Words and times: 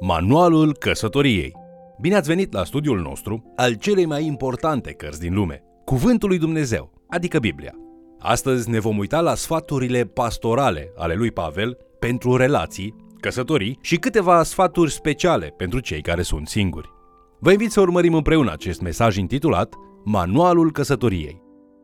Manualul 0.00 0.76
căsătoriei. 0.76 1.52
Bine 2.00 2.14
ați 2.14 2.28
venit 2.28 2.52
la 2.52 2.64
studiul 2.64 3.00
nostru 3.00 3.52
al 3.56 3.74
celei 3.74 4.06
mai 4.06 4.24
importante 4.24 4.92
cărți 4.92 5.20
din 5.20 5.34
lume, 5.34 5.62
Cuvântul 5.84 6.28
lui 6.28 6.38
Dumnezeu, 6.38 6.92
adică 7.08 7.38
Biblia. 7.38 7.74
Astăzi 8.18 8.70
ne 8.70 8.78
vom 8.78 8.98
uita 8.98 9.20
la 9.20 9.34
sfaturile 9.34 10.04
pastorale 10.04 10.92
ale 10.96 11.14
lui 11.14 11.30
Pavel 11.30 11.76
pentru 11.98 12.36
relații, 12.36 12.94
căsătorii 13.20 13.78
și 13.80 13.96
câteva 13.96 14.42
sfaturi 14.42 14.92
speciale 14.92 15.54
pentru 15.56 15.80
cei 15.80 16.00
care 16.00 16.22
sunt 16.22 16.48
singuri. 16.48 16.88
Vă 17.40 17.50
invit 17.50 17.70
să 17.70 17.80
urmărim 17.80 18.14
împreună 18.14 18.52
acest 18.52 18.80
mesaj 18.80 19.16
intitulat 19.16 19.74
Manualul 20.04 20.72
căsătoriei. 20.72 21.42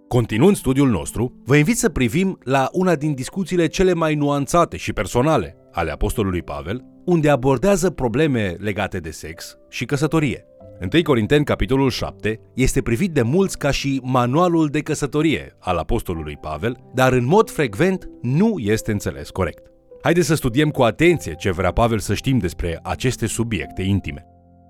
Continuând 0.09 0.57
studiul 0.57 0.89
nostru, 0.89 1.33
vă 1.45 1.57
invit 1.57 1.77
să 1.77 1.89
privim 1.89 2.39
la 2.43 2.69
una 2.73 2.95
din 2.95 3.15
discuțiile 3.15 3.67
cele 3.67 3.93
mai 3.95 4.15
nuanțate 4.15 4.77
și 4.77 4.93
personale 4.93 5.57
ale 5.73 5.91
apostolului 5.91 6.43
Pavel, 6.43 6.85
unde 7.04 7.31
abordează 7.31 7.90
probleme 7.90 8.57
legate 8.58 8.99
de 8.99 9.11
sex 9.11 9.58
și 9.68 9.85
căsătorie. 9.85 10.44
1 10.93 11.03
Corinteni, 11.03 11.44
capitolul 11.44 11.90
7, 11.90 12.40
este 12.54 12.82
privit 12.82 13.13
de 13.13 13.22
mulți 13.22 13.58
ca 13.58 13.71
și 13.71 14.00
manualul 14.03 14.68
de 14.68 14.80
căsătorie 14.80 15.57
al 15.58 15.77
apostolului 15.77 16.39
Pavel, 16.40 16.77
dar 16.94 17.13
în 17.13 17.25
mod 17.25 17.50
frecvent 17.50 18.08
nu 18.22 18.54
este 18.58 18.93
înțeles 18.93 19.30
corect. 19.30 19.71
Haideți 20.03 20.27
să 20.27 20.35
studiem 20.35 20.71
cu 20.71 20.82
atenție 20.82 21.35
ce 21.35 21.50
vrea 21.50 21.72
Pavel 21.72 21.99
să 21.99 22.14
știm 22.14 22.39
despre 22.39 22.80
aceste 22.82 23.27
subiecte 23.27 23.82
intime. 23.82 24.27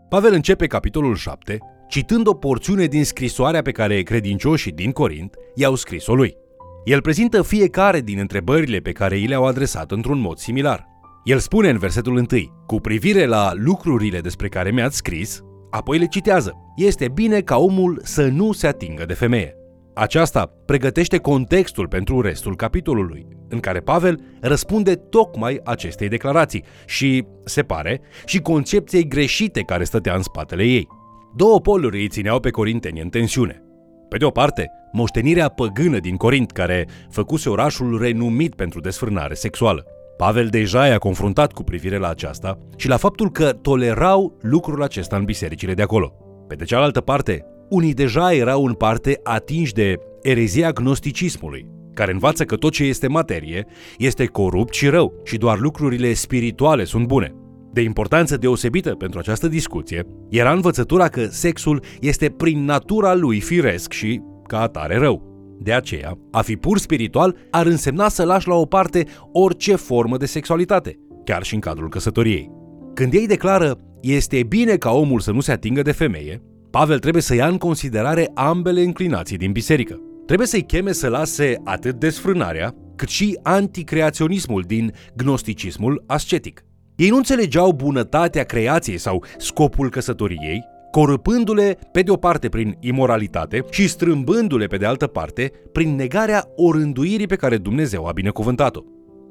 Pavel 0.09 0.33
începe 0.33 0.67
capitolul 0.67 1.15
7 1.15 1.59
citând 1.89 2.27
o 2.27 2.35
porțiune 2.35 2.87
din 2.87 3.05
scrisoarea 3.05 3.63
pe 3.63 3.71
care 3.71 4.03
credincioșii 4.03 4.73
din 4.73 4.91
Corint 4.91 5.35
i-au 5.55 5.75
scris-o 5.75 6.15
lui. 6.15 6.37
El 6.85 7.01
prezintă 7.01 7.43
fiecare 7.43 8.01
din 8.01 8.19
întrebările 8.19 8.79
pe 8.79 8.93
care 8.93 9.19
i 9.19 9.27
le-au 9.27 9.47
adresat 9.47 9.91
într-un 9.91 10.21
mod 10.21 10.39
similar. 10.39 10.94
El 11.25 11.39
spune 11.39 11.69
în 11.69 11.79
versetul 11.79 12.17
1, 12.17 12.27
cu 12.67 12.81
privire 12.81 13.27
la 13.27 13.53
lucrurile 13.55 14.21
despre 14.21 14.49
care 14.49 14.71
mi-ați 14.71 14.97
scris, 14.97 15.41
apoi 15.71 15.99
le 15.99 16.07
citează. 16.07 16.55
Este 16.77 17.09
bine 17.09 17.41
ca 17.41 17.57
omul 17.57 18.01
să 18.03 18.27
nu 18.27 18.53
se 18.53 18.67
atingă 18.67 19.05
de 19.05 19.15
femeie. 19.15 19.57
Aceasta 19.95 20.53
pregătește 20.67 21.19
contextul 21.19 21.89
pentru 21.89 22.21
restul 22.21 22.57
capitolului, 22.57 23.27
în 23.49 23.61
care 23.61 23.81
Pavel 23.81 24.21
răspunde 24.41 24.95
tocmai 24.95 25.61
acestei 25.65 26.09
declarații 26.09 26.65
și, 26.87 27.25
se 27.45 27.63
pare, 27.63 28.01
și 28.25 28.41
concepției 28.41 29.09
greșite 29.09 29.61
care 29.61 29.85
stătea 29.85 30.15
în 30.15 30.23
spatele 30.23 30.65
ei. 30.65 30.89
Două 31.37 31.61
poluri 31.61 32.01
îi 32.01 32.09
țineau 32.09 32.41
pe 32.41 32.51
corinteni 32.51 33.01
în 33.01 33.09
tensiune. 33.09 33.63
Pe 34.09 34.17
de 34.17 34.25
o 34.25 34.31
parte, 34.31 34.71
moștenirea 34.93 35.49
păgână 35.49 35.99
din 35.99 36.17
Corint, 36.17 36.51
care 36.51 36.89
făcuse 37.11 37.49
orașul 37.49 37.99
renumit 37.99 38.55
pentru 38.55 38.81
desfrânare 38.81 39.35
sexuală. 39.35 39.87
Pavel 40.17 40.47
deja 40.47 40.87
i-a 40.87 40.99
confruntat 40.99 41.53
cu 41.53 41.63
privire 41.63 41.99
la 41.99 42.09
aceasta 42.09 42.59
și 42.77 42.89
la 42.89 42.97
faptul 42.97 43.31
că 43.31 43.53
tolerau 43.63 44.39
lucrul 44.41 44.83
acesta 44.83 45.17
în 45.17 45.25
bisericile 45.25 45.75
de 45.75 45.83
acolo. 45.83 46.13
Pe 46.49 46.55
de 46.55 46.65
cealaltă 46.65 47.01
parte, 47.01 47.45
unii 47.69 47.95
deja 47.95 48.35
erau 48.35 48.65
în 48.65 48.73
parte 48.73 49.21
atinși 49.23 49.73
de 49.73 49.97
erezia 50.23 50.71
gnosticismului, 50.71 51.67
care 51.95 52.13
învață 52.13 52.45
că 52.45 52.57
tot 52.57 52.73
ce 52.73 52.85
este 52.85 53.09
materie 53.09 53.67
este 53.99 54.27
corupt 54.27 54.75
și 54.75 54.89
rău 54.89 55.21
și 55.25 55.37
doar 55.37 55.59
lucrurile 55.59 56.13
spirituale 56.13 56.85
sunt 56.85 57.07
bune. 57.07 57.35
De 57.73 57.81
importanță 57.81 58.37
deosebită 58.37 58.91
pentru 58.95 59.19
această 59.19 59.49
discuție 59.49 60.07
era 60.31 60.53
învățătura 60.53 61.09
că 61.09 61.25
sexul 61.25 61.83
este 62.01 62.29
prin 62.29 62.65
natura 62.65 63.15
lui 63.15 63.41
firesc 63.41 63.93
și, 63.93 64.21
ca 64.47 64.61
atare, 64.61 64.99
rău. 64.99 65.34
De 65.59 65.73
aceea, 65.73 66.19
a 66.31 66.41
fi 66.41 66.57
pur 66.57 66.79
spiritual 66.79 67.37
ar 67.51 67.67
însemna 67.67 68.09
să 68.09 68.25
lași 68.25 68.49
la 68.49 68.55
o 68.55 68.65
parte 68.65 69.07
orice 69.33 69.75
formă 69.75 70.17
de 70.17 70.27
sexualitate, 70.27 70.99
chiar 71.25 71.43
și 71.43 71.55
în 71.55 71.61
cadrul 71.61 71.89
căsătoriei. 71.89 72.51
Când 72.95 73.15
ei 73.15 73.27
declară, 73.27 73.79
este 74.01 74.43
bine 74.43 74.77
ca 74.77 74.91
omul 74.91 75.21
să 75.21 75.33
nu 75.33 75.41
se 75.41 75.53
atingă 75.53 75.83
de 75.83 75.93
femeie, 75.93 76.43
Pavel 76.71 76.99
trebuie 76.99 77.23
să 77.23 77.35
ia 77.35 77.47
în 77.47 77.59
considerare 77.59 78.31
ambele 78.35 78.83
înclinații 78.83 79.37
din 79.37 79.53
biserică. 79.53 80.01
Trebuie 80.27 80.47
să-i 80.47 80.63
cheme 80.63 80.93
să 80.93 81.09
lase 81.09 81.61
atât 81.65 81.95
desfrânarea, 81.95 82.75
cât 82.97 83.09
și 83.09 83.39
anticreaționismul 83.43 84.63
din 84.67 84.93
gnosticismul 85.17 86.05
ascetic. 86.07 86.65
Ei 86.97 87.09
nu 87.09 87.17
înțelegeau 87.17 87.73
bunătatea 87.73 88.45
creației 88.45 88.99
sau 88.99 89.25
scopul 89.39 89.91
căsătoriei, 89.91 90.65
corăpându-le 90.95 91.79
pe 91.93 92.03
de 92.03 92.11
o 92.11 92.17
parte 92.17 92.49
prin 92.49 92.77
imoralitate 92.81 93.65
și 93.71 93.89
strâmbându-le 93.89 94.67
pe 94.67 94.77
de 94.77 94.87
altă 94.87 95.07
parte 95.07 95.53
prin 95.73 95.95
negarea 95.95 96.45
orânduirii 96.57 97.27
pe 97.27 97.37
care 97.37 97.57
Dumnezeu 97.57 98.07
a 98.07 98.13
binecuvântat-o. 98.13 98.81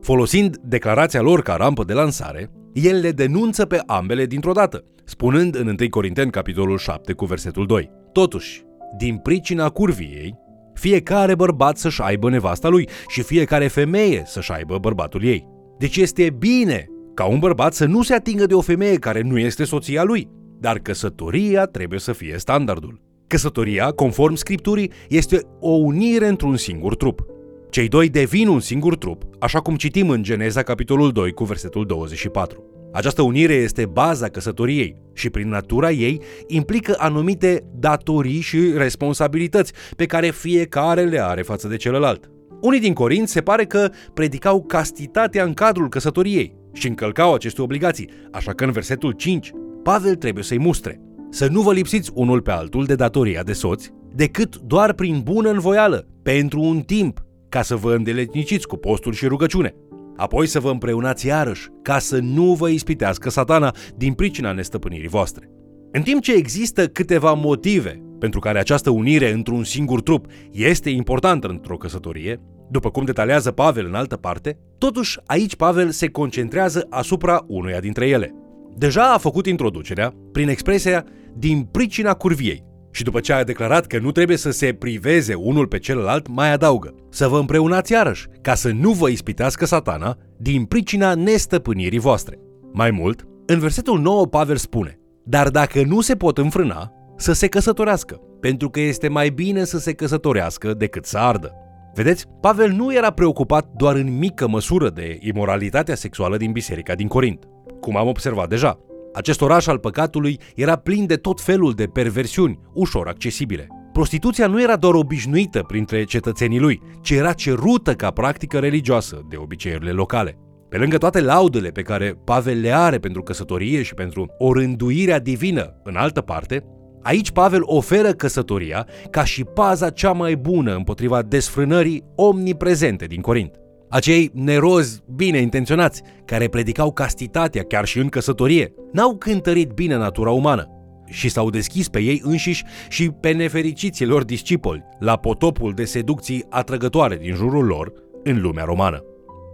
Folosind 0.02 0.58
declarația 0.58 1.22
lor 1.22 1.42
ca 1.42 1.56
rampă 1.56 1.84
de 1.84 1.94
lansare, 1.94 2.52
el 2.74 3.00
le 3.00 3.12
denunță 3.12 3.66
pe 3.66 3.82
ambele 3.86 4.26
dintr-o 4.26 4.52
dată, 4.52 4.84
spunând 5.04 5.56
în 5.56 5.68
1 5.68 5.76
Corinteni 5.90 6.32
capitolul 6.32 6.78
7 6.78 7.14
cu 7.14 7.26
versetul 7.26 7.66
2. 7.66 7.90
Totuși, 8.12 8.64
din 8.98 9.18
pricina 9.18 9.70
curviei, 9.70 10.36
fiecare 10.74 11.36
bărbat 11.36 11.78
să-și 11.78 12.02
aibă 12.02 12.30
nevasta 12.30 12.68
lui 12.68 12.90
și 13.08 13.22
fiecare 13.22 13.68
femeie 13.68 14.24
să-și 14.26 14.52
aibă 14.52 14.78
bărbatul 14.78 15.24
ei. 15.24 15.48
Deci 15.78 15.98
este 15.98 16.30
bine 16.40 16.88
ca 17.14 17.26
un 17.26 17.40
bărbat 17.40 17.74
să 17.74 17.86
nu 17.86 18.02
se 18.02 18.14
atingă 18.14 18.46
de 18.46 18.54
o 18.54 18.62
femeie 18.62 18.96
care 18.96 19.22
nu 19.22 19.38
este 19.38 19.64
soția 19.64 20.04
lui, 20.04 20.42
dar 20.64 20.80
căsătoria 20.80 21.66
trebuie 21.66 22.00
să 22.00 22.12
fie 22.12 22.36
standardul. 22.38 23.02
Căsătoria, 23.28 23.92
conform 23.92 24.36
scripturii, 24.36 24.92
este 25.10 25.40
o 25.60 25.70
unire 25.70 26.28
într-un 26.28 26.58
singur 26.58 26.96
trup. 26.96 27.26
Cei 27.70 27.88
doi 27.88 28.10
devin 28.10 28.48
un 28.48 28.60
singur 28.60 28.98
trup, 28.98 29.24
așa 29.40 29.60
cum 29.60 29.76
citim 29.76 30.10
în 30.10 30.24
Geneza 30.24 30.62
capitolul 30.62 31.12
2 31.12 31.32
cu 31.32 31.44
versetul 31.44 31.86
24. 31.86 32.64
Această 32.94 33.22
unire 33.22 33.54
este 33.54 33.86
baza 33.86 34.28
căsătoriei 34.28 34.96
și 35.14 35.30
prin 35.30 35.50
natura 35.50 35.92
ei 35.92 36.22
implică 36.48 36.96
anumite 36.98 37.64
datorii 37.76 38.42
și 38.42 38.72
responsabilități 38.76 39.74
pe 39.96 40.06
care 40.06 40.30
fiecare 40.30 41.04
le 41.04 41.24
are 41.24 41.42
față 41.42 41.68
de 41.68 41.76
celălalt. 41.76 42.30
Unii 42.62 42.80
din 42.80 42.94
Corint 42.94 43.28
se 43.28 43.42
pare 43.42 43.66
că 43.66 43.90
predicau 44.14 44.64
castitatea 44.64 45.44
în 45.44 45.54
cadrul 45.54 45.90
căsătoriei 45.90 46.56
și 46.74 46.88
încălcau 46.88 47.34
aceste 47.34 47.62
obligații, 47.62 48.10
așa 48.32 48.54
că 48.54 48.64
în 48.64 48.72
versetul 48.72 49.12
5 49.12 49.52
Pavel 49.84 50.16
trebuie 50.16 50.44
să-i 50.44 50.60
mustre. 50.60 51.02
Să 51.30 51.48
nu 51.48 51.62
vă 51.62 51.74
lipsiți 51.74 52.12
unul 52.14 52.42
pe 52.42 52.52
altul 52.52 52.86
de 52.86 52.96
datoria 52.96 53.44
de 53.44 53.54
soți, 53.54 53.92
decât 54.16 54.58
doar 54.58 54.94
prin 54.94 55.22
bună 55.24 55.50
învoială, 55.50 56.08
pentru 56.22 56.62
un 56.62 56.82
timp, 56.82 57.26
ca 57.50 57.62
să 57.62 57.76
vă 57.76 57.94
îndeletniciți 57.94 58.68
cu 58.68 58.76
postul 58.76 59.14
și 59.14 59.28
rugăciune. 59.28 59.76
Apoi 60.18 60.48
să 60.48 60.60
vă 60.60 60.70
împreunați 60.70 61.28
iarăși, 61.28 61.68
ca 61.82 62.00
să 62.00 62.20
nu 62.20 62.54
vă 62.54 62.70
ispitească 62.70 63.30
satana 63.30 63.76
din 63.98 64.14
pricina 64.14 64.52
nestăpânirii 64.52 65.08
voastre. 65.08 65.50
În 65.92 66.02
timp 66.02 66.22
ce 66.22 66.34
există 66.34 66.88
câteva 66.88 67.34
motive 67.34 68.04
pentru 68.20 68.40
care 68.40 68.60
această 68.60 68.90
unire 68.90 69.32
într-un 69.32 69.64
singur 69.64 70.02
trup 70.02 70.26
este 70.52 70.90
importantă 70.90 71.48
într-o 71.48 71.78
căsătorie, 71.78 72.42
după 72.70 72.92
cum 72.92 73.06
detaliază 73.06 73.52
Pavel 73.52 73.86
în 73.86 73.94
altă 73.94 74.16
parte, 74.16 74.58
totuși 74.78 75.20
aici 75.26 75.56
Pavel 75.56 75.90
se 75.90 76.08
concentrează 76.08 76.88
asupra 76.90 77.44
unuia 77.48 77.80
dintre 77.80 78.08
ele– 78.08 78.36
Deja 78.76 79.14
a 79.14 79.18
făcut 79.18 79.46
introducerea 79.46 80.14
prin 80.32 80.48
expresia 80.48 81.06
din 81.34 81.68
pricina 81.72 82.14
curviei 82.14 82.64
și 82.92 83.04
după 83.04 83.20
ce 83.20 83.34
a 83.34 83.44
declarat 83.44 83.86
că 83.86 84.00
nu 84.00 84.12
trebuie 84.12 84.38
să 84.38 84.52
se 84.52 84.74
priveze 84.74 85.34
unul 85.34 85.68
pe 85.68 85.80
celălalt, 85.80 86.28
mai 86.28 86.52
adaugă 86.52 86.96
să 87.10 87.28
vă 87.28 87.40
împreunați 87.40 87.92
iarăși, 87.92 88.28
ca 88.42 88.54
să 88.54 88.72
nu 88.72 88.92
vă 88.92 89.10
ispitească 89.10 89.66
satana 89.66 90.18
din 90.38 90.66
pricina 90.66 91.16
nestăpânirii 91.16 92.00
voastre. 92.00 92.40
Mai 92.72 92.92
mult, 92.92 93.28
în 93.46 93.60
versetul 93.60 94.00
9 94.00 94.28
Pavel 94.28 94.56
spune, 94.56 95.00
dar 95.24 95.50
dacă 95.50 95.84
nu 95.84 96.02
se 96.02 96.16
pot 96.16 96.38
înfrâna, 96.38 96.92
să 97.18 97.34
se 97.34 97.48
căsătorească, 97.48 98.20
pentru 98.40 98.70
că 98.70 98.80
este 98.80 99.08
mai 99.08 99.30
bine 99.30 99.64
să 99.64 99.80
se 99.80 99.94
căsătorească 99.94 100.74
decât 100.74 101.06
să 101.06 101.18
ardă. 101.18 101.54
Vedeți, 101.94 102.26
Pavel 102.42 102.72
nu 102.72 102.94
era 102.94 103.12
preocupat 103.12 103.72
doar 103.78 103.96
în 103.96 104.18
mică 104.18 104.48
măsură 104.48 104.90
de 104.90 105.18
imoralitatea 105.20 105.96
sexuală 105.96 106.38
din 106.38 106.52
biserica 106.52 106.96
din 106.96 107.08
Corint 107.08 107.48
cum 107.84 107.98
am 107.98 108.08
observat 108.08 108.50
deja. 108.50 108.80
Acest 109.14 109.42
oraș 109.42 109.68
al 109.68 109.78
păcatului 109.78 110.40
era 110.56 110.76
plin 110.76 111.06
de 111.06 111.16
tot 111.16 111.42
felul 111.42 111.74
de 111.74 111.86
perversiuni, 111.86 112.60
ușor 112.74 113.08
accesibile. 113.08 113.68
Prostituția 113.94 114.48
nu 114.48 114.62
era 114.62 114.76
doar 114.76 114.94
obișnuită 114.94 115.64
printre 115.68 116.04
cetățenii 116.04 116.60
lui, 116.60 116.82
ci 117.02 117.10
era 117.10 117.34
cerută 117.34 117.94
ca 117.94 118.12
practică 118.12 118.60
religioasă 118.60 119.22
de 119.30 119.36
obiceiurile 119.38 119.92
locale. 119.92 120.38
Pe 120.70 120.78
lângă 120.78 120.98
toate 120.98 121.22
laudele 121.22 121.70
pe 121.70 121.82
care 121.82 122.20
Pavel 122.24 122.60
le 122.60 122.72
are 122.72 122.98
pentru 122.98 123.22
căsătorie 123.22 123.82
și 123.82 123.94
pentru 123.94 124.26
o 124.38 124.54
rânduirea 124.54 125.20
divină 125.20 125.80
în 125.84 125.96
altă 125.96 126.22
parte, 126.22 126.64
aici 127.02 127.32
Pavel 127.32 127.62
oferă 127.64 128.12
căsătoria 128.12 128.88
ca 129.10 129.24
și 129.24 129.44
paza 129.44 129.90
cea 129.90 130.12
mai 130.12 130.36
bună 130.36 130.76
împotriva 130.76 131.22
desfrânării 131.22 132.04
omniprezente 132.16 133.06
din 133.06 133.22
Corint. 133.22 133.63
Acei 133.94 134.32
nerozi 134.34 135.04
bine 135.16 135.38
intenționați, 135.38 136.02
care 136.26 136.48
predicau 136.48 136.92
castitatea 136.92 137.64
chiar 137.64 137.86
și 137.86 138.00
în 138.00 138.10
căsătorie, 138.10 138.74
n-au 138.92 139.16
cântărit 139.16 139.72
bine 139.72 139.98
natura 139.98 140.32
umană 140.32 140.68
și 141.06 141.30
s-au 141.30 141.50
deschis 141.50 141.88
pe 141.88 142.00
ei 142.00 142.22
înșiși 142.24 142.64
și 142.90 143.10
pe 143.10 143.32
nefericiții 143.32 144.06
lor 144.06 144.24
discipoli 144.24 144.86
la 145.00 145.18
potopul 145.18 145.74
de 145.74 145.84
seducții 145.84 146.46
atrăgătoare 146.50 147.16
din 147.16 147.34
jurul 147.34 147.66
lor 147.66 147.94
în 148.24 148.42
lumea 148.42 148.64
romană. 148.64 149.04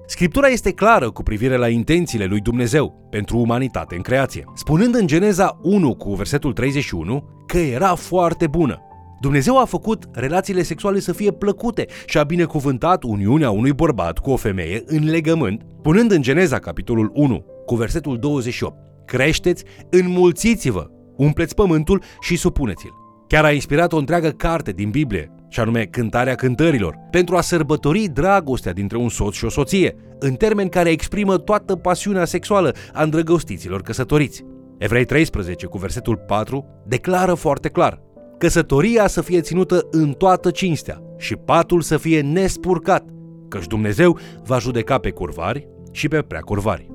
Scriptura 0.06 0.47
este 0.47 0.71
clară 0.71 1.12
cu 1.12 1.24
privire 1.24 1.56
la 1.56 1.68
intențiile 1.68 2.25
lui 2.25 2.39
Dumnezeu 2.39 3.07
pentru 3.09 3.38
umanitate 3.38 3.95
în 3.95 4.01
creație, 4.01 4.44
spunând 4.56 4.95
în 4.95 5.07
Geneza 5.07 5.59
1 5.62 5.95
cu 5.95 6.13
versetul 6.13 6.53
31 6.53 7.44
că 7.47 7.57
era 7.57 7.95
foarte 7.95 8.47
bună. 8.47 8.88
Dumnezeu 9.21 9.57
a 9.60 9.66
făcut 9.66 10.04
relațiile 10.12 10.62
sexuale 10.62 11.00
să 11.00 11.13
fie 11.13 11.31
plăcute 11.31 11.86
și 12.06 12.18
a 12.18 12.24
binecuvântat 12.24 13.04
uniunea 13.04 13.50
unui 13.50 13.74
bărbat 13.74 14.19
cu 14.19 14.31
o 14.31 14.36
femeie 14.36 14.83
în 14.86 15.10
legământ, 15.10 15.62
punând 15.81 16.12
în 16.12 16.21
Geneza 16.21 16.60
capitolul 16.60 17.12
1 17.13 17.45
cu 17.66 17.75
versetul 17.75 18.18
28 18.18 18.75
Creșteți, 19.06 19.63
înmulțiți-vă, 19.89 20.89
umpleți 21.16 21.56
pământul 21.56 22.04
și 22.21 22.36
supuneți-l. 22.36 22.94
Chiar 23.27 23.44
a 23.44 23.51
inspirat 23.51 23.94
o 23.94 23.98
întreagă 23.98 24.30
carte 24.30 24.71
din 24.71 24.89
Biblie, 24.89 25.31
și 25.50 25.60
anume 25.60 25.83
Cântarea 25.83 26.36
Cântărilor, 26.36 26.95
pentru 27.12 27.36
a 27.36 27.42
sărbători 27.42 28.07
dragostea 28.13 28.74
dintre 28.74 28.98
un 28.98 29.10
soț 29.10 29.36
și 29.36 29.45
o 29.45 29.50
soție, 29.50 29.95
în 30.19 30.33
termeni 30.33 30.69
care 30.69 30.89
exprimă 30.89 31.38
toată 31.38 31.75
pasiunea 31.75 32.25
sexuală 32.25 32.75
a 32.94 33.04
îndrăgostiților 33.04 33.81
căsătoriți. 33.81 34.44
Evrei 34.77 35.06
13 35.06 35.65
cu 35.65 35.77
versetul 35.77 36.15
4 36.15 36.65
declară 36.88 37.33
foarte 37.33 37.69
clar 37.69 38.01
Căsătoria 38.39 39.07
să 39.07 39.21
fie 39.21 39.41
ținută 39.41 39.88
în 39.91 40.12
toată 40.12 40.51
cinstea 40.51 41.01
și 41.18 41.36
patul 41.36 41.81
să 41.81 41.97
fie 41.97 42.21
nespurcat, 42.21 43.06
căci 43.47 43.68
Dumnezeu 43.68 44.18
va 44.45 44.57
judeca 44.57 44.97
pe 44.97 45.09
curvari 45.09 45.68
și 45.91 46.07
pe 46.07 46.21
prea 46.21 46.39
curvari. 46.39 46.91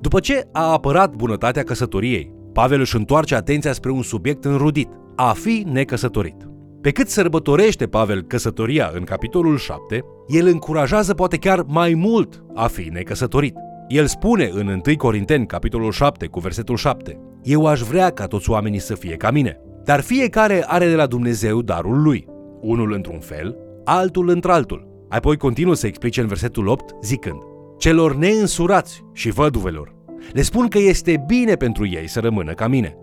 După 0.00 0.20
ce 0.20 0.48
a 0.52 0.72
apărat 0.72 1.14
bunătatea 1.14 1.62
căsătoriei, 1.62 2.32
Pavel 2.52 2.80
își 2.80 2.96
întoarce 2.96 3.34
atenția 3.34 3.72
spre 3.72 3.90
un 3.90 4.02
subiect 4.02 4.44
înrudit, 4.44 4.88
a 5.16 5.32
fi 5.32 5.66
necăsătorit. 5.72 6.48
Pe 6.80 6.90
cât 6.90 7.08
sărbătorește 7.08 7.86
Pavel 7.86 8.22
căsătoria 8.22 8.90
în 8.94 9.04
capitolul 9.04 9.56
7, 9.56 10.04
el 10.28 10.46
încurajează 10.46 11.14
poate 11.14 11.36
chiar 11.36 11.62
mai 11.66 11.94
mult 11.94 12.44
a 12.54 12.66
fi 12.66 12.88
necăsătorit. 12.92 13.54
El 13.88 14.06
spune 14.06 14.50
în 14.52 14.66
1 14.86 14.96
Corinteni, 14.96 15.46
capitolul 15.46 15.92
7, 15.92 16.26
cu 16.26 16.40
versetul 16.40 16.76
7, 16.76 17.20
Eu 17.42 17.66
aș 17.66 17.80
vrea 17.80 18.10
ca 18.10 18.26
toți 18.26 18.50
oamenii 18.50 18.78
să 18.78 18.94
fie 18.94 19.16
ca 19.16 19.30
mine, 19.30 19.60
dar 19.84 20.00
fiecare 20.00 20.64
are 20.66 20.88
de 20.88 20.94
la 20.94 21.06
Dumnezeu 21.06 21.62
darul 21.62 22.02
lui, 22.02 22.26
unul 22.60 22.92
într-un 22.92 23.18
fel, 23.18 23.56
altul 23.84 24.28
într-altul. 24.28 25.06
Apoi 25.08 25.36
continuă 25.36 25.74
să 25.74 25.86
explice 25.86 26.20
în 26.20 26.26
versetul 26.26 26.66
8, 26.66 26.94
zicând, 27.02 27.38
Celor 27.78 28.16
neînsurați 28.16 29.04
și 29.12 29.30
văduvelor, 29.30 29.94
le 30.32 30.42
spun 30.42 30.68
că 30.68 30.78
este 30.78 31.24
bine 31.26 31.54
pentru 31.54 31.86
ei 31.86 32.08
să 32.08 32.20
rămână 32.20 32.52
ca 32.52 32.66
mine. 32.66 32.96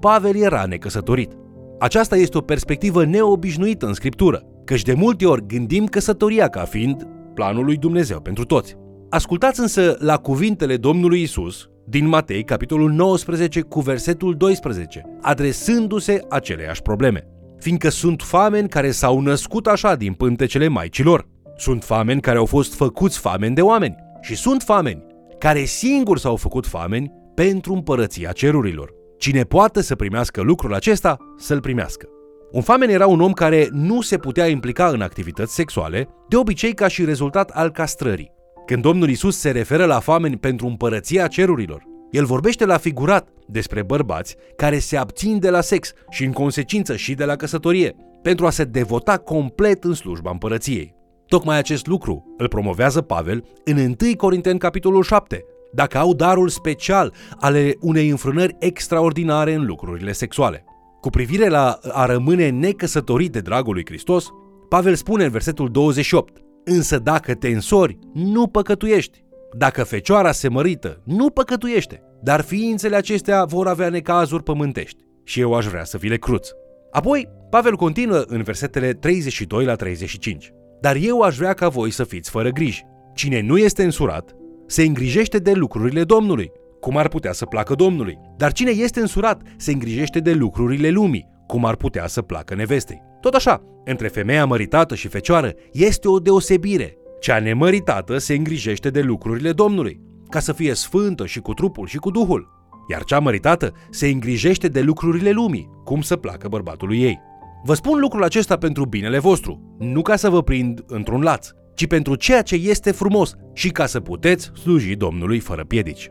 Pavel 0.00 0.36
era 0.36 0.64
necăsătorit. 0.64 1.32
Aceasta 1.78 2.16
este 2.16 2.38
o 2.38 2.40
perspectivă 2.40 3.04
neobișnuită 3.04 3.86
în 3.86 3.94
scriptură, 3.94 4.42
căci 4.64 4.82
de 4.82 4.94
multe 4.94 5.26
ori 5.26 5.46
gândim 5.46 5.86
căsătoria 5.86 6.48
ca 6.48 6.60
fiind 6.60 7.06
planul 7.34 7.64
lui 7.64 7.76
Dumnezeu 7.76 8.20
pentru 8.20 8.44
toți. 8.44 8.76
Ascultați 9.10 9.60
însă 9.60 9.96
la 9.98 10.16
cuvintele 10.16 10.76
Domnului 10.76 11.22
Isus 11.22 11.70
din 11.90 12.06
Matei, 12.06 12.44
capitolul 12.44 12.90
19, 12.90 13.60
cu 13.60 13.80
versetul 13.80 14.36
12, 14.36 15.18
adresându-se 15.20 16.20
aceleiași 16.28 16.82
probleme. 16.82 17.26
Fiindcă 17.58 17.88
sunt 17.88 18.22
fameni 18.22 18.68
care 18.68 18.90
s-au 18.90 19.20
născut 19.20 19.66
așa 19.66 19.94
din 19.94 20.12
pântecele 20.12 20.68
maicilor. 20.68 21.28
Sunt 21.56 21.84
fameni 21.84 22.20
care 22.20 22.38
au 22.38 22.44
fost 22.44 22.74
făcuți 22.74 23.18
fameni 23.18 23.54
de 23.54 23.62
oameni. 23.62 23.96
Și 24.20 24.36
sunt 24.36 24.62
fameni 24.62 25.04
care 25.38 25.64
singuri 25.64 26.20
s-au 26.20 26.36
făcut 26.36 26.66
fameni 26.66 27.12
pentru 27.34 27.72
împărăția 27.72 28.32
cerurilor. 28.32 28.94
Cine 29.18 29.42
poate 29.42 29.82
să 29.82 29.94
primească 29.94 30.40
lucrul 30.40 30.74
acesta, 30.74 31.16
să-l 31.38 31.60
primească. 31.60 32.06
Un 32.52 32.62
famen 32.62 32.88
era 32.88 33.06
un 33.06 33.20
om 33.20 33.32
care 33.32 33.68
nu 33.72 34.00
se 34.00 34.18
putea 34.18 34.46
implica 34.46 34.86
în 34.86 35.00
activități 35.00 35.54
sexuale, 35.54 36.08
de 36.28 36.36
obicei 36.36 36.74
ca 36.74 36.88
și 36.88 37.04
rezultat 37.04 37.50
al 37.50 37.70
castrării. 37.70 38.36
Când 38.68 38.82
Domnul 38.82 39.08
Isus 39.08 39.38
se 39.38 39.50
referă 39.50 39.84
la 39.84 40.00
fameni 40.00 40.36
pentru 40.36 40.66
împărăția 40.66 41.26
cerurilor, 41.26 41.84
el 42.10 42.24
vorbește 42.24 42.64
la 42.64 42.76
figurat 42.76 43.28
despre 43.46 43.82
bărbați 43.82 44.36
care 44.56 44.78
se 44.78 44.96
abțin 44.96 45.38
de 45.38 45.50
la 45.50 45.60
sex 45.60 45.92
și 46.10 46.24
în 46.24 46.32
consecință 46.32 46.96
și 46.96 47.14
de 47.14 47.24
la 47.24 47.36
căsătorie, 47.36 47.94
pentru 48.22 48.46
a 48.46 48.50
se 48.50 48.64
devota 48.64 49.16
complet 49.16 49.84
în 49.84 49.94
slujba 49.94 50.30
împărăției. 50.30 50.94
Tocmai 51.26 51.58
acest 51.58 51.86
lucru 51.86 52.34
îl 52.36 52.48
promovează 52.48 53.00
Pavel 53.00 53.44
în 53.64 53.76
1 53.76 53.94
Corinteni 54.16 54.58
capitolul 54.58 55.02
7, 55.02 55.44
dacă 55.72 55.98
au 55.98 56.14
darul 56.14 56.48
special 56.48 57.14
ale 57.40 57.74
unei 57.80 58.08
înfrânări 58.08 58.56
extraordinare 58.58 59.54
în 59.54 59.66
lucrurile 59.66 60.12
sexuale. 60.12 60.64
Cu 61.00 61.10
privire 61.10 61.48
la 61.48 61.78
a 61.90 62.06
rămâne 62.06 62.48
necăsătorit 62.48 63.32
de 63.32 63.40
dragul 63.40 63.74
lui 63.74 63.84
Hristos, 63.86 64.26
Pavel 64.68 64.94
spune 64.94 65.24
în 65.24 65.30
versetul 65.30 65.70
28, 65.70 66.42
Însă 66.70 66.98
dacă 66.98 67.34
te 67.34 67.48
însori, 67.48 67.98
nu 68.14 68.46
păcătuiești. 68.46 69.24
Dacă 69.56 69.84
fecioara 69.84 70.32
se 70.32 70.48
mărită, 70.48 71.02
nu 71.04 71.30
păcătuiește. 71.30 72.02
Dar 72.22 72.40
ființele 72.40 72.96
acestea 72.96 73.44
vor 73.44 73.68
avea 73.68 73.88
necazuri 73.88 74.42
pământești. 74.42 75.02
Și 75.24 75.40
eu 75.40 75.54
aș 75.54 75.66
vrea 75.66 75.84
să 75.84 75.96
vi 75.96 76.08
le 76.08 76.16
cruț. 76.16 76.48
Apoi, 76.90 77.28
Pavel 77.50 77.76
continuă 77.76 78.24
în 78.26 78.42
versetele 78.42 78.92
32 78.92 79.64
la 79.64 79.74
35. 79.74 80.52
Dar 80.80 80.96
eu 80.96 81.20
aș 81.20 81.36
vrea 81.36 81.52
ca 81.52 81.68
voi 81.68 81.90
să 81.90 82.04
fiți 82.04 82.30
fără 82.30 82.50
griji. 82.50 82.84
Cine 83.14 83.40
nu 83.40 83.58
este 83.58 83.84
însurat, 83.84 84.34
se 84.66 84.82
îngrijește 84.82 85.38
de 85.38 85.52
lucrurile 85.52 86.04
Domnului, 86.04 86.52
cum 86.80 86.96
ar 86.96 87.08
putea 87.08 87.32
să 87.32 87.46
placă 87.46 87.74
Domnului. 87.74 88.18
Dar 88.36 88.52
cine 88.52 88.70
este 88.70 89.00
însurat, 89.00 89.42
se 89.56 89.72
îngrijește 89.72 90.18
de 90.18 90.32
lucrurile 90.32 90.88
lumii, 90.88 91.28
cum 91.48 91.64
ar 91.64 91.76
putea 91.76 92.06
să 92.06 92.22
placă 92.22 92.54
nevestei. 92.54 93.02
Tot 93.20 93.34
așa, 93.34 93.62
între 93.84 94.08
femeia 94.08 94.46
măritată 94.46 94.94
și 94.94 95.08
fecioară 95.08 95.52
este 95.72 96.08
o 96.08 96.18
deosebire. 96.18 96.96
Cea 97.20 97.38
nemăritată 97.38 98.18
se 98.18 98.34
îngrijește 98.34 98.90
de 98.90 99.00
lucrurile 99.00 99.52
Domnului, 99.52 100.00
ca 100.28 100.38
să 100.38 100.52
fie 100.52 100.74
sfântă 100.74 101.26
și 101.26 101.40
cu 101.40 101.54
trupul 101.54 101.86
și 101.86 101.96
cu 101.96 102.10
duhul. 102.10 102.48
Iar 102.90 103.04
cea 103.04 103.18
măritată 103.18 103.72
se 103.90 104.08
îngrijește 104.08 104.68
de 104.68 104.80
lucrurile 104.80 105.30
lumii, 105.30 105.70
cum 105.84 106.00
să 106.00 106.16
placă 106.16 106.48
bărbatului 106.48 107.02
ei. 107.02 107.18
Vă 107.64 107.74
spun 107.74 108.00
lucrul 108.00 108.24
acesta 108.24 108.56
pentru 108.56 108.84
binele 108.84 109.18
vostru, 109.18 109.76
nu 109.78 110.02
ca 110.02 110.16
să 110.16 110.30
vă 110.30 110.42
prind 110.42 110.84
într-un 110.86 111.22
laț, 111.22 111.48
ci 111.74 111.86
pentru 111.86 112.14
ceea 112.14 112.42
ce 112.42 112.54
este 112.54 112.90
frumos 112.90 113.34
și 113.52 113.68
ca 113.68 113.86
să 113.86 114.00
puteți 114.00 114.50
sluji 114.54 114.96
Domnului 114.96 115.38
fără 115.38 115.64
piedici. 115.64 116.10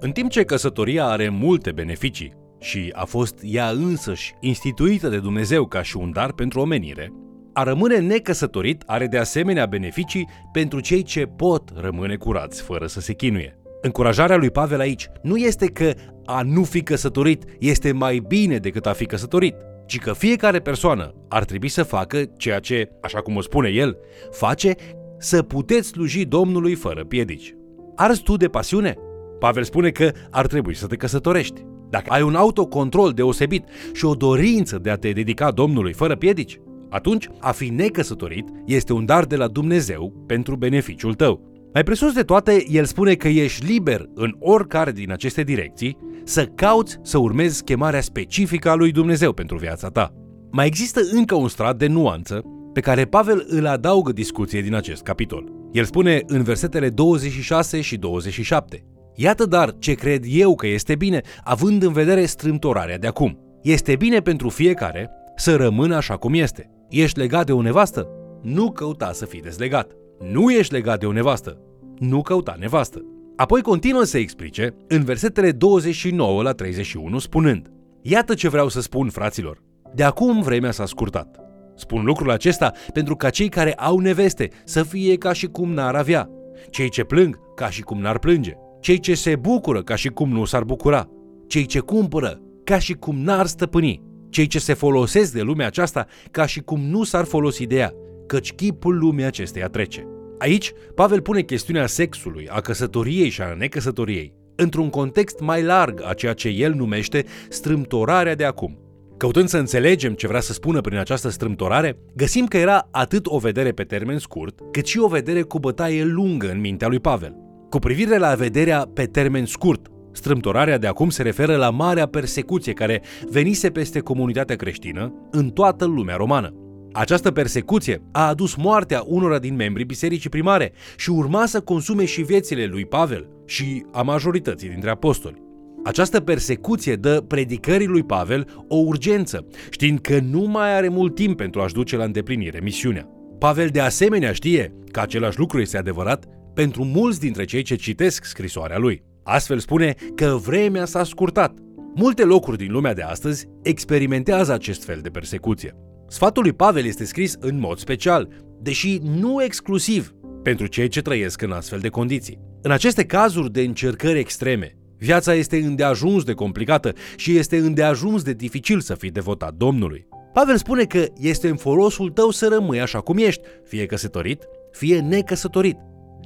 În 0.00 0.10
timp 0.10 0.30
ce 0.30 0.42
căsătoria 0.42 1.06
are 1.06 1.28
multe 1.28 1.72
beneficii 1.72 2.37
și 2.58 2.92
a 2.94 3.04
fost 3.04 3.38
ea 3.42 3.68
însăși 3.68 4.34
instituită 4.40 5.08
de 5.08 5.18
Dumnezeu 5.18 5.66
ca 5.66 5.82
și 5.82 5.96
un 5.96 6.12
dar 6.12 6.32
pentru 6.32 6.60
omenire, 6.60 7.12
a 7.52 7.62
rămâne 7.62 7.98
necăsătorit 7.98 8.82
are 8.86 9.06
de 9.06 9.18
asemenea 9.18 9.66
beneficii 9.66 10.28
pentru 10.52 10.80
cei 10.80 11.02
ce 11.02 11.26
pot 11.26 11.70
rămâne 11.74 12.16
curați 12.16 12.62
fără 12.62 12.86
să 12.86 13.00
se 13.00 13.12
chinuie. 13.12 13.58
Încurajarea 13.82 14.36
lui 14.36 14.50
Pavel 14.50 14.80
aici 14.80 15.08
nu 15.22 15.36
este 15.36 15.66
că 15.66 15.92
a 16.24 16.42
nu 16.42 16.62
fi 16.62 16.82
căsătorit 16.82 17.44
este 17.58 17.92
mai 17.92 18.22
bine 18.28 18.56
decât 18.56 18.86
a 18.86 18.92
fi 18.92 19.06
căsătorit, 19.06 19.54
ci 19.86 19.98
că 19.98 20.12
fiecare 20.12 20.58
persoană 20.58 21.14
ar 21.28 21.44
trebui 21.44 21.68
să 21.68 21.82
facă 21.82 22.22
ceea 22.36 22.58
ce, 22.58 22.90
așa 23.02 23.20
cum 23.20 23.36
o 23.36 23.40
spune 23.40 23.68
el, 23.68 23.98
face 24.30 24.74
să 25.18 25.42
puteți 25.42 25.88
sluji 25.88 26.24
Domnului 26.24 26.74
fără 26.74 27.04
piedici. 27.04 27.54
Arzi 27.96 28.22
tu 28.22 28.36
de 28.36 28.48
pasiune? 28.48 28.94
Pavel 29.38 29.62
spune 29.62 29.90
că 29.90 30.10
ar 30.30 30.46
trebui 30.46 30.74
să 30.74 30.86
te 30.86 30.96
căsătorești. 30.96 31.64
Dacă 31.90 32.10
ai 32.10 32.22
un 32.22 32.34
autocontrol 32.34 33.12
deosebit 33.12 33.64
și 33.92 34.04
o 34.04 34.14
dorință 34.14 34.78
de 34.78 34.90
a 34.90 34.96
te 34.96 35.10
dedica 35.10 35.50
Domnului 35.50 35.92
fără 35.92 36.16
piedici, 36.16 36.60
atunci 36.88 37.28
a 37.40 37.50
fi 37.50 37.68
necăsătorit 37.68 38.48
este 38.66 38.92
un 38.92 39.04
dar 39.04 39.24
de 39.24 39.36
la 39.36 39.46
Dumnezeu 39.46 40.24
pentru 40.26 40.56
beneficiul 40.56 41.14
tău. 41.14 41.48
Mai 41.72 41.82
presus 41.82 42.12
de 42.12 42.22
toate, 42.22 42.64
el 42.68 42.84
spune 42.84 43.14
că 43.14 43.28
ești 43.28 43.66
liber 43.66 44.04
în 44.14 44.36
oricare 44.38 44.92
din 44.92 45.12
aceste 45.12 45.42
direcții 45.42 45.96
să 46.24 46.44
cauți 46.44 46.98
să 47.02 47.18
urmezi 47.18 47.64
chemarea 47.64 48.00
specifică 48.00 48.70
a 48.70 48.74
lui 48.74 48.92
Dumnezeu 48.92 49.32
pentru 49.32 49.56
viața 49.56 49.88
ta. 49.88 50.12
Mai 50.50 50.66
există 50.66 51.00
încă 51.12 51.34
un 51.34 51.48
strat 51.48 51.76
de 51.76 51.86
nuanță 51.86 52.42
pe 52.72 52.80
care 52.80 53.04
Pavel 53.04 53.46
îl 53.48 53.66
adaugă 53.66 54.12
discuției 54.12 54.62
din 54.62 54.74
acest 54.74 55.02
capitol. 55.02 55.52
El 55.72 55.84
spune 55.84 56.22
în 56.26 56.42
versetele 56.42 56.88
26 56.88 57.80
și 57.80 57.96
27. 57.96 58.84
Iată 59.20 59.44
dar 59.46 59.74
ce 59.78 59.92
cred 59.92 60.24
eu 60.26 60.54
că 60.54 60.66
este 60.66 60.94
bine, 60.94 61.20
având 61.44 61.82
în 61.82 61.92
vedere 61.92 62.24
strâmtorarea 62.24 62.98
de 62.98 63.06
acum. 63.06 63.38
Este 63.62 63.96
bine 63.96 64.20
pentru 64.20 64.48
fiecare 64.48 65.10
să 65.36 65.56
rămână 65.56 65.96
așa 65.96 66.16
cum 66.16 66.34
este. 66.34 66.70
Ești 66.88 67.18
legat 67.18 67.46
de 67.46 67.52
o 67.52 67.62
nevastă? 67.62 68.08
Nu 68.42 68.70
căuta 68.70 69.12
să 69.12 69.26
fii 69.26 69.40
dezlegat. 69.40 69.92
Nu 70.32 70.50
ești 70.50 70.72
legat 70.72 70.98
de 70.98 71.06
o 71.06 71.12
nevastă? 71.12 71.58
Nu 71.98 72.22
căuta 72.22 72.56
nevastă. 72.58 73.04
Apoi 73.36 73.62
continuă 73.62 74.02
să 74.02 74.18
explice 74.18 74.74
în 74.88 75.04
versetele 75.04 75.50
29 75.50 76.42
la 76.42 76.52
31 76.52 77.18
spunând 77.18 77.68
Iată 78.02 78.34
ce 78.34 78.48
vreau 78.48 78.68
să 78.68 78.80
spun, 78.80 79.08
fraților. 79.08 79.62
De 79.94 80.02
acum 80.02 80.42
vremea 80.42 80.70
s-a 80.70 80.86
scurtat. 80.86 81.40
Spun 81.76 82.04
lucrul 82.04 82.30
acesta 82.30 82.72
pentru 82.92 83.16
ca 83.16 83.30
cei 83.30 83.48
care 83.48 83.74
au 83.74 83.98
neveste 83.98 84.48
să 84.64 84.82
fie 84.82 85.16
ca 85.16 85.32
și 85.32 85.46
cum 85.46 85.72
n-ar 85.72 85.94
avea, 85.94 86.30
cei 86.70 86.88
ce 86.88 87.04
plâng 87.04 87.38
ca 87.54 87.70
și 87.70 87.82
cum 87.82 88.00
n-ar 88.00 88.18
plânge, 88.18 88.56
cei 88.80 88.98
ce 88.98 89.14
se 89.14 89.36
bucură 89.36 89.82
ca 89.82 89.94
și 89.94 90.08
cum 90.08 90.30
nu 90.30 90.44
s-ar 90.44 90.62
bucura, 90.64 91.08
cei 91.46 91.66
ce 91.66 91.78
cumpără 91.78 92.40
ca 92.64 92.78
și 92.78 92.92
cum 92.92 93.22
n-ar 93.22 93.46
stăpâni, 93.46 94.02
cei 94.30 94.46
ce 94.46 94.58
se 94.58 94.74
folosesc 94.74 95.32
de 95.32 95.42
lumea 95.42 95.66
aceasta 95.66 96.06
ca 96.30 96.46
și 96.46 96.60
cum 96.60 96.80
nu 96.80 97.04
s-ar 97.04 97.24
folosi 97.24 97.66
de 97.66 97.76
ea, 97.76 97.92
căci 98.26 98.52
chipul 98.52 98.98
lumii 98.98 99.24
acesteia 99.24 99.68
trece. 99.68 100.06
Aici, 100.38 100.72
Pavel 100.94 101.20
pune 101.20 101.42
chestiunea 101.42 101.86
sexului, 101.86 102.48
a 102.48 102.60
căsătoriei 102.60 103.28
și 103.28 103.42
a 103.42 103.54
necăsătoriei 103.54 104.34
într-un 104.56 104.90
context 104.90 105.40
mai 105.40 105.62
larg 105.62 106.02
a 106.04 106.14
ceea 106.14 106.32
ce 106.32 106.48
el 106.48 106.72
numește 106.74 107.24
strâmtorarea 107.48 108.34
de 108.34 108.44
acum. 108.44 108.78
Căutând 109.16 109.48
să 109.48 109.58
înțelegem 109.58 110.14
ce 110.14 110.26
vrea 110.26 110.40
să 110.40 110.52
spună 110.52 110.80
prin 110.80 110.98
această 110.98 111.28
strâmtorare, 111.28 111.98
găsim 112.16 112.46
că 112.46 112.56
era 112.56 112.88
atât 112.90 113.26
o 113.26 113.38
vedere 113.38 113.72
pe 113.72 113.82
termen 113.82 114.18
scurt, 114.18 114.60
cât 114.72 114.86
și 114.86 114.98
o 114.98 115.08
vedere 115.08 115.42
cu 115.42 115.58
bătaie 115.58 116.04
lungă 116.04 116.50
în 116.50 116.60
mintea 116.60 116.88
lui 116.88 117.00
Pavel. 117.00 117.47
Cu 117.70 117.78
privire 117.78 118.18
la 118.18 118.34
vederea 118.34 118.88
pe 118.94 119.04
termen 119.04 119.46
scurt, 119.46 119.86
strâmtorarea 120.12 120.78
de 120.78 120.86
acum 120.86 121.10
se 121.10 121.22
referă 121.22 121.56
la 121.56 121.70
marea 121.70 122.06
persecuție 122.06 122.72
care 122.72 123.02
venise 123.30 123.70
peste 123.70 124.00
comunitatea 124.00 124.56
creștină 124.56 125.12
în 125.30 125.50
toată 125.50 125.84
lumea 125.84 126.16
romană. 126.16 126.54
Această 126.92 127.30
persecuție 127.30 128.02
a 128.12 128.28
adus 128.28 128.54
moartea 128.54 129.02
unora 129.06 129.38
din 129.38 129.54
membrii 129.54 129.84
bisericii 129.84 130.30
primare 130.30 130.72
și 130.96 131.10
urma 131.10 131.46
să 131.46 131.60
consume 131.60 132.04
și 132.04 132.22
viețile 132.22 132.64
lui 132.64 132.86
Pavel 132.86 133.28
și 133.46 133.84
a 133.92 134.02
majorității 134.02 134.68
dintre 134.68 134.90
apostoli. 134.90 135.42
Această 135.84 136.20
persecuție 136.20 136.94
dă 136.94 137.24
predicării 137.26 137.86
lui 137.86 138.02
Pavel 138.02 138.46
o 138.68 138.76
urgență, 138.76 139.46
știind 139.70 139.98
că 139.98 140.18
nu 140.30 140.40
mai 140.40 140.76
are 140.76 140.88
mult 140.88 141.14
timp 141.14 141.36
pentru 141.36 141.60
a-și 141.60 141.74
duce 141.74 141.96
la 141.96 142.04
îndeplinire 142.04 142.60
misiunea. 142.62 143.08
Pavel 143.38 143.68
de 143.68 143.80
asemenea 143.80 144.32
știe 144.32 144.74
că 144.90 145.00
același 145.00 145.38
lucru 145.38 145.60
este 145.60 145.78
adevărat 145.78 146.24
pentru 146.58 146.84
mulți 146.84 147.20
dintre 147.20 147.44
cei 147.44 147.62
ce 147.62 147.74
citesc 147.74 148.24
scrisoarea 148.24 148.78
lui. 148.78 149.02
Astfel 149.22 149.58
spune 149.58 149.94
că 150.14 150.38
vremea 150.44 150.84
s-a 150.84 151.04
scurtat. 151.04 151.58
Multe 151.94 152.24
locuri 152.24 152.56
din 152.56 152.72
lumea 152.72 152.94
de 152.94 153.02
astăzi 153.02 153.46
experimentează 153.62 154.52
acest 154.52 154.84
fel 154.84 154.98
de 155.02 155.08
persecuție. 155.08 155.74
Sfatul 156.08 156.42
lui 156.42 156.52
Pavel 156.52 156.84
este 156.84 157.04
scris 157.04 157.36
în 157.40 157.58
mod 157.58 157.78
special, 157.78 158.28
deși 158.60 159.00
nu 159.02 159.42
exclusiv, 159.42 160.14
pentru 160.42 160.66
cei 160.66 160.88
ce 160.88 161.02
trăiesc 161.02 161.42
în 161.42 161.52
astfel 161.52 161.78
de 161.78 161.88
condiții. 161.88 162.38
În 162.62 162.70
aceste 162.70 163.04
cazuri 163.04 163.52
de 163.52 163.60
încercări 163.60 164.18
extreme, 164.18 164.76
viața 164.96 165.34
este 165.34 165.56
îndeajuns 165.56 166.24
de 166.24 166.32
complicată 166.32 166.92
și 167.16 167.36
este 167.36 167.56
îndeajuns 167.56 168.22
de 168.22 168.32
dificil 168.32 168.80
să 168.80 168.94
fii 168.94 169.10
devotat 169.10 169.54
Domnului. 169.54 170.08
Pavel 170.32 170.56
spune 170.56 170.84
că 170.84 171.04
este 171.16 171.48
în 171.48 171.56
folosul 171.56 172.10
tău 172.10 172.30
să 172.30 172.48
rămâi 172.48 172.80
așa 172.80 173.00
cum 173.00 173.18
ești, 173.18 173.42
fie 173.64 173.86
căsătorit, 173.86 174.42
fie 174.72 175.00
necăsătorit. 175.00 175.76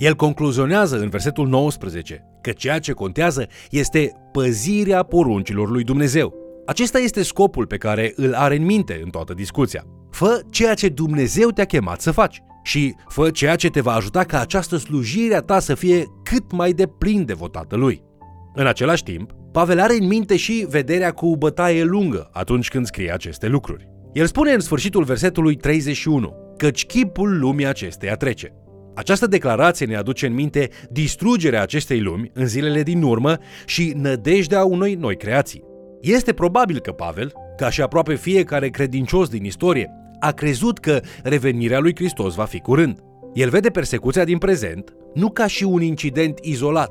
El 0.02 0.14
concluzionează 0.14 0.98
în 0.98 1.08
versetul 1.08 1.48
19 1.48 2.24
că 2.40 2.50
ceea 2.50 2.78
ce 2.78 2.92
contează 2.92 3.46
este 3.70 4.12
păzirea 4.32 5.02
poruncilor 5.02 5.70
lui 5.70 5.84
Dumnezeu. 5.84 6.34
Acesta 6.66 6.98
este 6.98 7.22
scopul 7.22 7.66
pe 7.66 7.76
care 7.76 8.12
îl 8.16 8.34
are 8.34 8.56
în 8.56 8.64
minte 8.64 9.00
în 9.04 9.10
toată 9.10 9.34
discuția. 9.34 9.84
Fă 10.10 10.40
ceea 10.50 10.74
ce 10.74 10.88
Dumnezeu 10.88 11.50
te-a 11.50 11.64
chemat 11.64 12.00
să 12.00 12.10
faci 12.10 12.42
și 12.62 12.94
fă 13.08 13.30
ceea 13.30 13.56
ce 13.56 13.68
te 13.68 13.80
va 13.80 13.92
ajuta 13.92 14.24
ca 14.24 14.40
această 14.40 14.76
slujire 14.76 15.34
a 15.34 15.40
ta 15.40 15.58
să 15.58 15.74
fie 15.74 16.04
cât 16.22 16.52
mai 16.52 16.72
de 16.72 16.86
plin 16.86 17.24
devotată 17.24 17.76
lui. 17.76 18.02
În 18.54 18.66
același 18.66 19.02
timp, 19.02 19.30
Pavel 19.52 19.80
are 19.80 19.96
în 20.00 20.06
minte 20.06 20.36
și 20.36 20.66
vederea 20.68 21.10
cu 21.12 21.36
bătaie 21.36 21.82
lungă 21.82 22.28
atunci 22.32 22.68
când 22.68 22.86
scrie 22.86 23.12
aceste 23.12 23.46
lucruri. 23.46 23.88
El 24.12 24.26
spune 24.26 24.52
în 24.52 24.60
sfârșitul 24.60 25.04
versetului 25.04 25.56
31 25.56 26.54
căci 26.56 26.86
chipul 26.86 27.38
lumii 27.38 27.66
acesteia 27.66 28.14
trece. 28.14 28.61
Această 28.94 29.26
declarație 29.26 29.86
ne 29.86 29.96
aduce 29.96 30.26
în 30.26 30.34
minte 30.34 30.68
distrugerea 30.90 31.62
acestei 31.62 32.00
lumi 32.00 32.30
în 32.34 32.46
zilele 32.46 32.82
din 32.82 33.02
urmă 33.02 33.38
și 33.66 33.92
nădejdea 33.96 34.64
unei 34.64 34.94
noi 34.94 35.16
creații. 35.16 35.64
Este 36.00 36.32
probabil 36.32 36.80
că 36.80 36.92
Pavel, 36.92 37.32
ca 37.56 37.70
și 37.70 37.82
aproape 37.82 38.14
fiecare 38.14 38.68
credincios 38.68 39.28
din 39.28 39.44
istorie, 39.44 39.90
a 40.20 40.30
crezut 40.30 40.78
că 40.78 41.00
revenirea 41.22 41.78
lui 41.78 41.94
Hristos 41.94 42.34
va 42.34 42.44
fi 42.44 42.60
curând. 42.60 42.98
El 43.34 43.48
vede 43.48 43.68
persecuția 43.68 44.24
din 44.24 44.38
prezent 44.38 44.94
nu 45.14 45.30
ca 45.30 45.46
și 45.46 45.64
un 45.64 45.82
incident 45.82 46.38
izolat, 46.42 46.90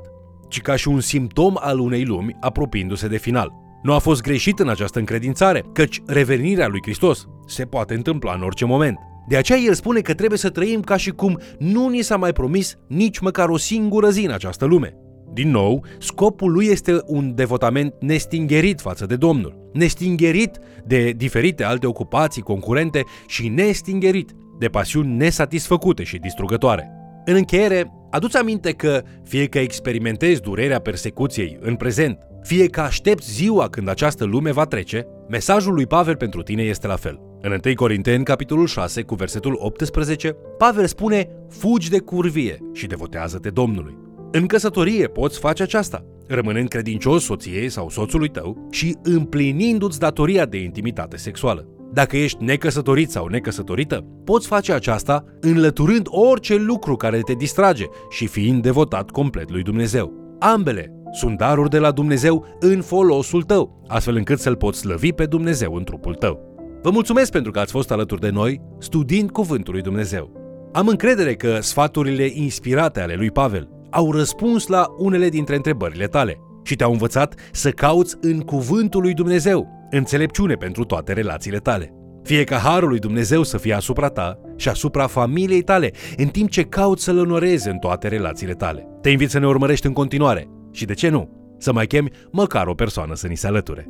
ci 0.49 0.61
ca 0.61 0.75
și 0.75 0.87
un 0.87 0.99
simptom 0.99 1.53
al 1.59 1.79
unei 1.79 2.03
lumi 2.03 2.37
apropiindu-se 2.39 3.07
de 3.07 3.17
final. 3.17 3.51
Nu 3.83 3.93
a 3.93 3.97
fost 3.97 4.21
greșit 4.21 4.59
în 4.59 4.69
această 4.69 4.99
încredințare, 4.99 5.63
căci 5.73 6.01
revenirea 6.05 6.67
lui 6.67 6.79
Hristos 6.83 7.27
se 7.47 7.65
poate 7.65 7.93
întâmpla 7.93 8.33
în 8.33 8.41
orice 8.41 8.65
moment. 8.65 8.97
De 9.27 9.37
aceea 9.37 9.59
el 9.59 9.73
spune 9.73 9.99
că 9.99 10.13
trebuie 10.13 10.37
să 10.39 10.49
trăim 10.49 10.81
ca 10.81 10.97
și 10.97 11.11
cum 11.11 11.39
nu 11.59 11.89
ni 11.89 12.01
s-a 12.01 12.17
mai 12.17 12.33
promis 12.33 12.77
nici 12.87 13.19
măcar 13.19 13.49
o 13.49 13.57
singură 13.57 14.09
zi 14.09 14.25
în 14.25 14.31
această 14.31 14.65
lume. 14.65 14.95
Din 15.33 15.49
nou, 15.49 15.85
scopul 15.99 16.51
lui 16.51 16.65
este 16.65 17.01
un 17.05 17.35
devotament 17.35 17.93
nestingerit 17.99 18.81
față 18.81 19.05
de 19.05 19.15
Domnul, 19.15 19.69
nestingerit 19.73 20.59
de 20.85 21.09
diferite 21.09 21.63
alte 21.63 21.87
ocupații 21.87 22.41
concurente 22.41 23.03
și 23.27 23.47
nestingerit 23.47 24.31
de 24.59 24.67
pasiuni 24.67 25.15
nesatisfăcute 25.15 26.03
și 26.03 26.17
distrugătoare. 26.17 26.91
În 27.25 27.35
încheiere, 27.35 27.91
aduți 28.09 28.37
aminte 28.37 28.71
că 28.71 29.01
fie 29.23 29.45
că 29.47 29.59
experimentezi 29.59 30.41
durerea 30.41 30.79
persecuției 30.79 31.57
în 31.61 31.75
prezent, 31.75 32.17
fie 32.41 32.65
că 32.65 32.81
aștepți 32.81 33.31
ziua 33.31 33.69
când 33.69 33.87
această 33.89 34.23
lume 34.23 34.51
va 34.51 34.65
trece, 34.65 35.07
mesajul 35.29 35.73
lui 35.73 35.85
Pavel 35.85 36.15
pentru 36.15 36.41
tine 36.41 36.61
este 36.61 36.87
la 36.87 36.95
fel. 36.95 37.30
În 37.43 37.59
1 37.65 37.73
Corinteni, 37.75 38.23
capitolul 38.23 38.67
6, 38.67 39.01
cu 39.01 39.15
versetul 39.15 39.55
18, 39.59 40.35
Pavel 40.57 40.85
spune, 40.85 41.29
fugi 41.49 41.89
de 41.89 41.99
curvie 41.99 42.57
și 42.73 42.87
devotează-te 42.87 43.49
Domnului. 43.49 43.97
În 44.31 44.45
căsătorie 44.45 45.07
poți 45.07 45.39
face 45.39 45.63
aceasta, 45.63 46.05
rămânând 46.27 46.67
credincios 46.67 47.23
soției 47.23 47.69
sau 47.69 47.89
soțului 47.89 48.27
tău 48.27 48.67
și 48.71 48.95
împlinindu-ți 49.03 49.99
datoria 49.99 50.45
de 50.45 50.57
intimitate 50.57 51.17
sexuală. 51.17 51.67
Dacă 51.93 52.17
ești 52.17 52.43
necăsătorit 52.43 53.09
sau 53.09 53.27
necăsătorită, 53.27 54.05
poți 54.23 54.47
face 54.47 54.73
aceasta 54.73 55.23
înlăturând 55.39 56.07
orice 56.09 56.55
lucru 56.55 56.95
care 56.95 57.19
te 57.19 57.33
distrage 57.33 57.85
și 58.09 58.27
fiind 58.27 58.61
devotat 58.61 59.09
complet 59.09 59.51
lui 59.51 59.63
Dumnezeu. 59.63 60.35
Ambele 60.39 60.93
sunt 61.11 61.37
daruri 61.37 61.69
de 61.69 61.79
la 61.79 61.91
Dumnezeu 61.91 62.45
în 62.59 62.81
folosul 62.81 63.43
tău, 63.43 63.83
astfel 63.87 64.15
încât 64.15 64.39
să-L 64.39 64.55
poți 64.55 64.79
slăvi 64.79 65.11
pe 65.11 65.25
Dumnezeu 65.25 65.73
în 65.73 65.83
trupul 65.83 66.13
tău. 66.13 66.50
Vă 66.81 66.89
mulțumesc 66.89 67.31
pentru 67.31 67.51
că 67.51 67.59
ați 67.59 67.71
fost 67.71 67.91
alături 67.91 68.21
de 68.21 68.29
noi, 68.29 68.61
studiind 68.79 69.31
Cuvântul 69.31 69.73
lui 69.73 69.81
Dumnezeu. 69.81 70.31
Am 70.73 70.87
încredere 70.87 71.35
că 71.35 71.57
sfaturile 71.59 72.29
inspirate 72.33 73.01
ale 73.01 73.13
lui 73.15 73.31
Pavel 73.31 73.69
au 73.89 74.11
răspuns 74.11 74.67
la 74.67 74.85
unele 74.97 75.29
dintre 75.29 75.55
întrebările 75.55 76.05
tale 76.05 76.37
și 76.63 76.75
te-au 76.75 76.91
învățat 76.91 77.33
să 77.51 77.69
cauți 77.69 78.15
în 78.21 78.39
cuvântul 78.39 79.01
lui 79.01 79.13
Dumnezeu 79.13 79.87
înțelepciune 79.89 80.53
pentru 80.53 80.83
toate 80.83 81.13
relațiile 81.13 81.57
tale. 81.57 81.93
Fie 82.23 82.43
ca 82.43 82.57
harul 82.57 82.89
lui 82.89 82.99
Dumnezeu 82.99 83.43
să 83.43 83.57
fie 83.57 83.73
asupra 83.73 84.07
ta 84.07 84.39
și 84.55 84.69
asupra 84.69 85.07
familiei 85.07 85.61
tale, 85.61 85.91
în 86.17 86.27
timp 86.27 86.49
ce 86.49 86.63
cauți 86.63 87.03
să-L 87.03 87.17
onorezi 87.17 87.67
în 87.69 87.77
toate 87.77 88.07
relațiile 88.07 88.53
tale. 88.53 88.87
Te 89.01 89.09
invit 89.09 89.29
să 89.29 89.39
ne 89.39 89.47
urmărești 89.47 89.87
în 89.87 89.93
continuare 89.93 90.47
și, 90.71 90.85
de 90.85 90.93
ce 90.93 91.09
nu, 91.09 91.55
să 91.57 91.73
mai 91.73 91.87
chemi 91.87 92.11
măcar 92.31 92.67
o 92.67 92.73
persoană 92.73 93.15
să 93.15 93.27
ni 93.27 93.37
se 93.37 93.47
alăture. 93.47 93.87